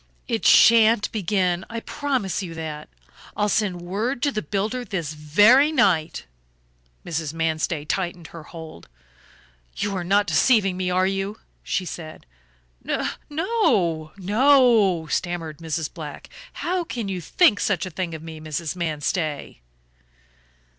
"It 0.27 0.47
shan't 0.47 1.11
begin, 1.11 1.63
I 1.69 1.79
promise 1.81 2.41
you 2.41 2.55
that; 2.55 2.89
I'll 3.37 3.47
send 3.49 3.81
word 3.83 4.23
to 4.23 4.31
the 4.31 4.41
builder 4.41 4.83
this 4.83 5.13
very 5.13 5.71
night." 5.71 6.25
Mrs. 7.05 7.35
Manstey 7.35 7.85
tightened 7.85 8.25
her 8.29 8.41
hold. 8.41 8.89
"You 9.75 9.95
are 9.95 10.03
not 10.03 10.25
deceiving 10.25 10.75
me, 10.75 10.89
are 10.89 11.05
you?" 11.05 11.39
she 11.61 11.85
said. 11.85 12.25
"No 12.83 13.09
no," 13.29 15.07
stammered 15.11 15.59
Mrs. 15.59 15.93
Black. 15.93 16.29
"How 16.53 16.83
can 16.83 17.07
you 17.07 17.21
think 17.21 17.59
such 17.59 17.85
a 17.85 17.91
thing 17.91 18.15
of 18.15 18.23
me, 18.23 18.39
Mrs. 18.39 18.75
Manstey?" 18.75 19.61